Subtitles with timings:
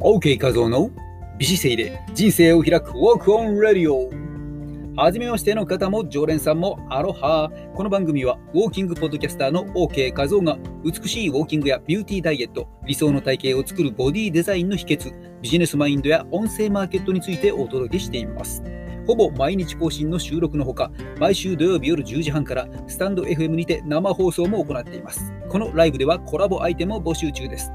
[0.00, 0.92] OK 画像の
[1.38, 4.08] 美姿勢で人生を開く Walk on Radio
[4.94, 7.50] はじめましての方も常連さんもアロハ。
[7.74, 18.62] この番組はウォーキングポッドキャスターの OK 画像が美しいウォーキングやビューティーダイエット理想の体型を作るボディデザインの秘訣ビジネスマインドや音声マーケットについてお届けしています。
[19.04, 25.32] ほぼ毎日更新の収録のほか毎週土曜日夜10時半からスタンド FM にて生放送も行っています。
[25.48, 27.72] このライブではコラボアイテムを募集中です。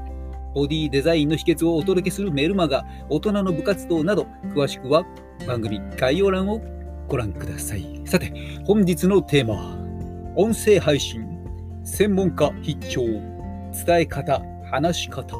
[0.54, 5.04] ボディデザインの秘訣をお届けするメルマガ、大人の部活動など、詳しくは
[5.48, 6.60] 番組概要欄を
[7.08, 8.00] ご覧ください。
[8.04, 8.32] さて、
[8.64, 9.76] 本日のテーマは、
[10.36, 11.26] 音声配信、
[11.82, 14.40] 専門家必聴、伝え方、
[14.70, 15.36] 話し方。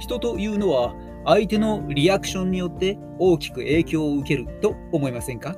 [0.00, 0.92] 人というのは、
[1.24, 5.56] 相手のリアクションによって大きく影響を受けると思いませんか？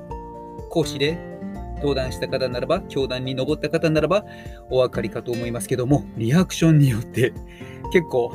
[0.69, 1.17] 講師で
[1.77, 4.25] 登壇した方ならば、教壇に登った方ならば、
[4.69, 7.33] お分かりかと思いますけども、リアクションによって
[7.91, 8.31] 結構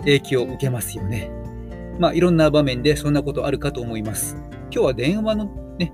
[0.00, 1.30] 影響を受けますよね。
[1.98, 4.36] まあ、いろんな場面でそんなことあるかと思います。
[4.70, 5.46] 今日は電話の
[5.78, 5.92] ね、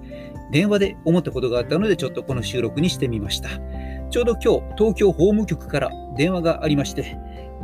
[0.50, 3.48] 電話で思ったことがあったので、ちょっとこの収録にしてみました。
[4.10, 7.16] ちょうど今日、東京法務局から電話がありまして、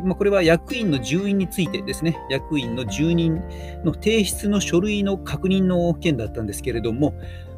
[0.04, 3.42] まこれは役員の住院についてですね、役員の住人
[3.84, 7.14] の提出の書類の確認の件だったんですけれども、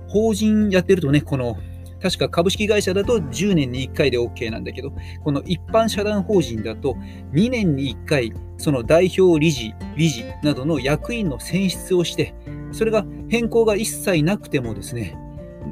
[0.08, 1.56] 法人やってるとね、この
[2.02, 6.96] 確か株式会社だと10年に1回で OK なんだけど、この一般社団法人だと
[7.32, 12.34] 2年に1回、その代表理事、理事などの役員の選出をして、
[12.72, 15.16] それが変更が一切なくてもですね、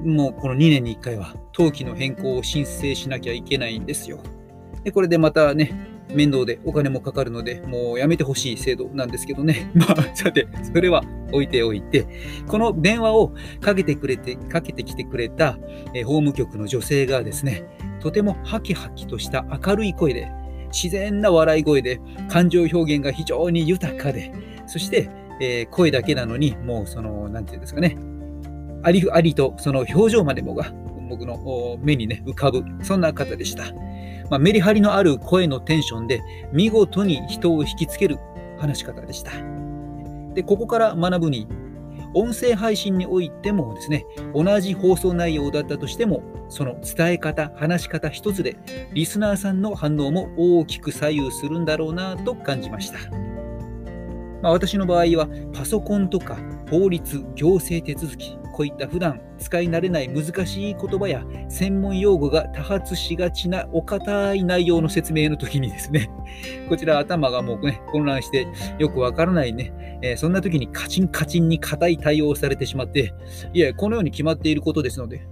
[0.05, 4.21] もうこの2年に1回は登記の変更を申請しなきゃいけないんですよ。
[4.85, 5.73] でこれでまたね、
[6.15, 9.71] 面倒でお金もかかるので、もうやめてほしい制度なんですけどね。
[9.75, 12.07] まあ、さて、それは置いておいて、
[12.47, 15.59] この電話をかけてくれて、かけてきてくれた、
[15.95, 17.65] え法務局の女性がですね、
[18.01, 20.31] とてもハキハキとした明るい声で、
[20.73, 24.33] 自然な笑い声で、感情表現が非常に豊かで、
[24.67, 27.97] そして、えー、声だけなのに、もうその、なんていうんですかね、
[28.83, 30.73] ありふありとその表情までもが
[31.09, 33.65] 僕の目にね、浮かぶ、そんな方でした。
[34.31, 36.21] まあ、メリハリのある声のテンションで
[36.53, 38.19] 見事に人を引きつける
[38.59, 39.58] 話し方でした。
[40.39, 41.49] で、ここから学ぶに、
[42.15, 48.57] 音声配信においてもですね、同じ放送内容だったとしても、その伝え方、話し方一つで、
[48.93, 53.01] リスナーさんの反応も大きく左右するんだろうなと感じました。
[54.43, 56.39] まあ、私の場合は、パソコンとか
[56.71, 66.11] 法律、行政手続き、こういった普段使い慣れない難しい言葉や専門用語が多発しがちなお堅い内容の説明の時にですね、
[66.69, 68.49] こちら頭がもうね、混乱して
[68.81, 73.15] よくわからないね、えー、そんな時にカチンカチンに硬い対応をされてしまって、
[73.55, 75.23] いや、このように決まっていることですので、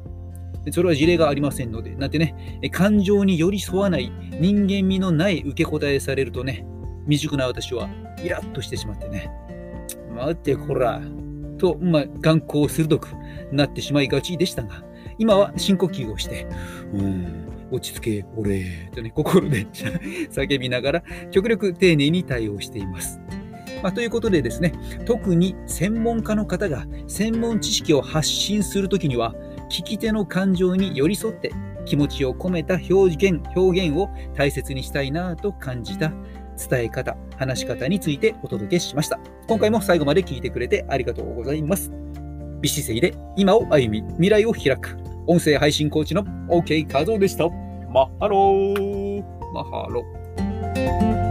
[0.70, 2.34] それは事例がありませんので、なんてね、
[2.70, 6.64] 感情に寄り添わない人間味のない受け答えされるとね、
[7.06, 7.88] 未熟な私は
[8.22, 9.30] イラッとしてしまってね、
[10.14, 11.00] 待ってこら、
[11.58, 13.08] と、まあ、眼光鋭く
[13.50, 14.82] なってしまいがちでしたが、
[15.18, 16.46] 今は深呼吸をして、
[16.92, 19.66] うん、落ち着け、俺、とね、心で
[20.30, 23.20] 叫びながら、極力丁寧に対応しています。
[23.82, 24.72] まあ、ということでですね、
[25.04, 29.34] 特に専門家の方が専門知識を発信するときには、
[29.70, 31.52] 聞き手の感情に寄り添って
[31.84, 36.12] 気持ちを込めた表現表現を大切にしたいなと感じた
[36.56, 39.18] 伝え方、話し方についてお届けしました。
[39.46, 41.92] 今回も最後まで聞いてくれてありがとうございます。
[42.60, 44.96] 美姿勢で今を歩み、未来を開く。
[45.26, 47.48] 音声配信コーチの OK 和夫でした。
[47.92, 49.24] マハロー。
[49.52, 51.25] マハロー。